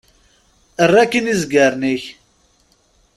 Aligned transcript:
Err 0.83 0.93
akkin 1.03 1.31
izgaren-ik! 1.33 2.03